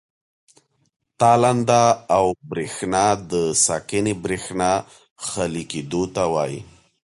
[1.19, 1.83] تالنده
[2.17, 3.33] او برېښنا د
[3.65, 4.71] ساکنې برېښنا
[5.27, 6.61] خالي کېدو ته وایي.